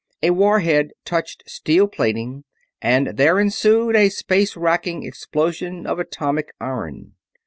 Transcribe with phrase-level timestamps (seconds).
[0.23, 2.43] A war head touched steel plating
[2.81, 7.13] and there ensued a space wracking explosion of atomic iron.